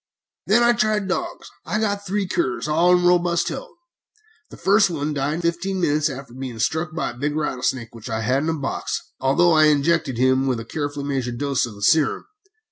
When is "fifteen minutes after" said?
5.41-6.33